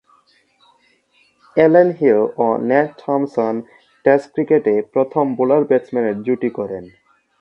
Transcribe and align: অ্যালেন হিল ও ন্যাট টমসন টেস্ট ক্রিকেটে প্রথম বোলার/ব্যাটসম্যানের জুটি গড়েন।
অ্যালেন 1.55 1.89
হিল 1.99 2.19
ও 2.43 2.45
ন্যাট 2.69 2.89
টমসন 3.01 3.55
টেস্ট 4.05 4.27
ক্রিকেটে 4.33 4.73
প্রথম 4.93 5.25
বোলার/ব্যাটসম্যানের 5.37 6.17
জুটি 6.25 6.49
গড়েন। 6.57 6.85